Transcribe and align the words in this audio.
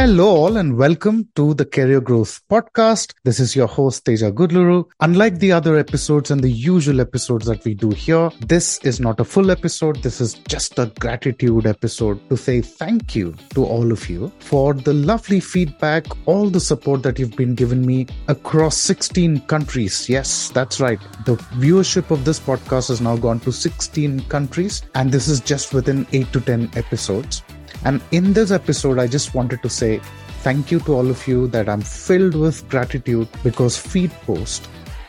Hello, 0.00 0.28
all, 0.28 0.56
and 0.56 0.78
welcome 0.78 1.28
to 1.36 1.52
the 1.52 1.66
Career 1.66 2.00
Growth 2.00 2.40
Podcast. 2.48 3.12
This 3.24 3.38
is 3.38 3.54
your 3.54 3.66
host, 3.66 4.06
Teja 4.06 4.32
Gudluru. 4.32 4.86
Unlike 5.00 5.40
the 5.40 5.52
other 5.52 5.76
episodes 5.76 6.30
and 6.30 6.40
the 6.40 6.48
usual 6.50 7.02
episodes 7.02 7.44
that 7.44 7.62
we 7.66 7.74
do 7.74 7.90
here, 7.90 8.30
this 8.46 8.78
is 8.78 8.98
not 8.98 9.20
a 9.20 9.24
full 9.24 9.50
episode. 9.50 10.02
This 10.02 10.22
is 10.22 10.32
just 10.48 10.78
a 10.78 10.86
gratitude 10.98 11.66
episode 11.66 12.26
to 12.30 12.36
say 12.38 12.62
thank 12.62 13.14
you 13.14 13.34
to 13.50 13.66
all 13.66 13.92
of 13.92 14.08
you 14.08 14.32
for 14.38 14.72
the 14.72 14.94
lovely 14.94 15.38
feedback, 15.38 16.06
all 16.26 16.48
the 16.48 16.60
support 16.60 17.02
that 17.02 17.18
you've 17.18 17.36
been 17.36 17.54
giving 17.54 17.84
me 17.84 18.06
across 18.28 18.78
16 18.78 19.40
countries. 19.40 20.08
Yes, 20.08 20.48
that's 20.48 20.80
right. 20.80 20.98
The 21.26 21.36
viewership 21.60 22.10
of 22.10 22.24
this 22.24 22.40
podcast 22.40 22.88
has 22.88 23.02
now 23.02 23.18
gone 23.18 23.40
to 23.40 23.52
16 23.52 24.20
countries, 24.30 24.80
and 24.94 25.12
this 25.12 25.28
is 25.28 25.40
just 25.40 25.74
within 25.74 26.06
8 26.10 26.32
to 26.32 26.40
10 26.40 26.70
episodes. 26.74 27.42
And 27.84 28.00
in 28.10 28.32
this 28.32 28.50
episode, 28.50 28.98
I 28.98 29.06
just 29.06 29.34
wanted 29.34 29.62
to 29.62 29.68
say 29.68 30.00
thank 30.42 30.70
you 30.70 30.80
to 30.80 30.94
all 30.94 31.08
of 31.08 31.26
you 31.26 31.46
that 31.48 31.68
I'm 31.68 31.80
filled 31.80 32.34
with 32.34 32.68
gratitude 32.68 33.28
because 33.42 33.76
Feedspot 33.76 34.66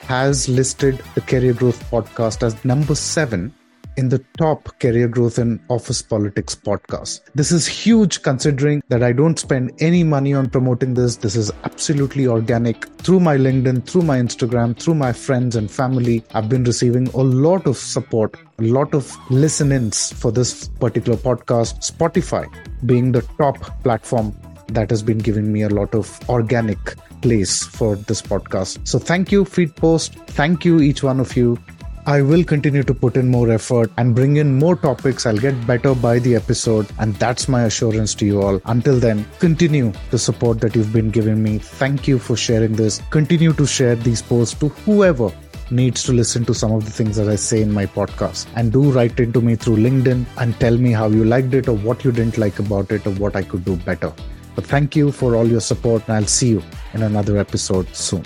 has 0.07 0.49
listed 0.49 1.01
the 1.15 1.21
Career 1.21 1.53
Growth 1.53 1.89
podcast 1.89 2.43
as 2.43 2.63
number 2.65 2.95
seven 2.95 3.53
in 3.97 4.09
the 4.09 4.19
top 4.37 4.79
career 4.79 5.07
growth 5.07 5.37
and 5.37 5.59
office 5.69 6.01
politics 6.01 6.55
podcast. 6.55 7.21
This 7.35 7.51
is 7.51 7.67
huge 7.67 8.21
considering 8.21 8.81
that 8.89 9.03
I 9.03 9.11
don't 9.11 9.37
spend 9.37 9.71
any 9.79 10.03
money 10.03 10.33
on 10.33 10.49
promoting 10.49 10.93
this. 10.93 11.17
This 11.17 11.35
is 11.35 11.51
absolutely 11.63 12.27
organic 12.27 12.85
through 12.99 13.19
my 13.19 13.37
LinkedIn, 13.37 13.85
through 13.85 14.03
my 14.03 14.19
Instagram, 14.19 14.77
through 14.79 14.95
my 14.95 15.13
friends 15.13 15.55
and 15.55 15.69
family. 15.69 16.23
I've 16.33 16.49
been 16.49 16.63
receiving 16.63 17.07
a 17.09 17.17
lot 17.21 17.67
of 17.67 17.77
support, 17.77 18.35
a 18.59 18.63
lot 18.63 18.93
of 18.93 19.15
listen 19.29 19.71
ins 19.71 20.13
for 20.13 20.31
this 20.31 20.67
particular 20.67 21.17
podcast. 21.17 21.79
Spotify 21.91 22.45
being 22.85 23.11
the 23.11 23.21
top 23.37 23.83
platform 23.83 24.35
that 24.67 24.89
has 24.89 25.03
been 25.03 25.17
giving 25.17 25.51
me 25.51 25.63
a 25.63 25.69
lot 25.69 25.93
of 25.93 26.19
organic 26.29 26.95
place 27.21 27.63
for 27.63 27.95
this 27.95 28.21
podcast. 28.21 28.87
So 28.87 28.99
thank 28.99 29.31
you, 29.31 29.43
Feedspot. 29.43 30.27
Thank 30.27 30.65
you, 30.65 30.79
each 30.79 31.03
one 31.03 31.19
of 31.19 31.35
you. 31.35 31.59
I 32.07 32.23
will 32.23 32.43
continue 32.43 32.81
to 32.81 32.95
put 32.95 33.15
in 33.15 33.27
more 33.27 33.51
effort 33.51 33.91
and 33.97 34.15
bring 34.15 34.37
in 34.37 34.57
more 34.57 34.75
topics. 34.75 35.27
I'll 35.27 35.37
get 35.37 35.67
better 35.67 35.93
by 35.93 36.17
the 36.17 36.35
episode, 36.35 36.87
and 36.97 37.13
that's 37.15 37.47
my 37.47 37.65
assurance 37.65 38.15
to 38.15 38.25
you 38.25 38.41
all. 38.41 38.59
Until 38.65 38.99
then, 38.99 39.23
continue 39.37 39.93
the 40.09 40.17
support 40.17 40.61
that 40.61 40.75
you've 40.75 40.91
been 40.91 41.11
giving 41.11 41.43
me. 41.43 41.59
Thank 41.59 42.07
you 42.07 42.17
for 42.17 42.35
sharing 42.35 42.73
this. 42.73 43.03
Continue 43.11 43.53
to 43.53 43.67
share 43.67 43.95
these 43.95 44.23
posts 44.23 44.59
to 44.61 44.69
whoever 44.69 45.31
needs 45.69 46.03
to 46.05 46.11
listen 46.11 46.43
to 46.45 46.55
some 46.55 46.71
of 46.71 46.85
the 46.85 46.91
things 46.91 47.17
that 47.17 47.29
I 47.29 47.35
say 47.35 47.61
in 47.61 47.71
my 47.71 47.85
podcast. 47.85 48.47
And 48.55 48.71
do 48.71 48.91
write 48.91 49.19
into 49.19 49.39
me 49.39 49.55
through 49.55 49.77
LinkedIn 49.77 50.25
and 50.37 50.59
tell 50.59 50.75
me 50.77 50.91
how 50.91 51.07
you 51.07 51.23
liked 51.23 51.53
it 51.53 51.67
or 51.67 51.75
what 51.75 52.03
you 52.03 52.11
didn't 52.11 52.39
like 52.39 52.57
about 52.57 52.91
it 52.91 53.05
or 53.05 53.11
what 53.11 53.35
I 53.35 53.43
could 53.43 53.63
do 53.63 53.75
better. 53.75 54.11
But 54.55 54.65
thank 54.65 54.95
you 54.95 55.11
for 55.11 55.35
all 55.35 55.47
your 55.47 55.61
support, 55.61 56.03
and 56.07 56.17
I'll 56.17 56.25
see 56.25 56.49
you 56.49 56.63
in 56.93 57.03
another 57.03 57.37
episode 57.37 57.95
soon. 57.95 58.23